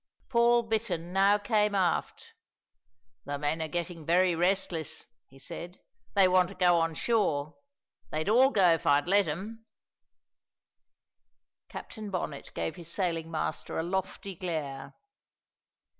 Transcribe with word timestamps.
Paul 0.29 0.63
Bittern 0.63 1.13
now 1.13 1.37
came 1.37 1.75
aft. 1.75 2.33
"The 3.25 3.37
men 3.37 3.61
are 3.61 3.67
getting 3.67 4.03
very 4.03 4.33
restless," 4.33 5.05
he 5.27 5.37
said; 5.37 5.79
"they 6.15 6.27
want 6.27 6.49
to 6.49 6.55
go 6.55 6.79
on 6.79 6.95
shore. 6.95 7.59
They'd 8.09 8.27
all 8.27 8.49
go 8.49 8.71
if 8.73 8.87
I'd 8.87 9.07
let 9.07 9.27
'em." 9.27 9.63
Captain 11.69 12.09
Bonnet 12.09 12.51
gave 12.55 12.77
his 12.77 12.91
sailing 12.91 13.29
master 13.29 13.77
a 13.77 13.83
lofty 13.83 14.33
glare. 14.35 14.95